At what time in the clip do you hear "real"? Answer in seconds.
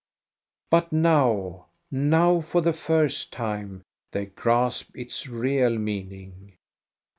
5.27-5.77